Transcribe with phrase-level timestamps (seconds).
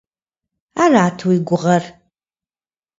[0.83, 1.83] Арат уи гугъэр?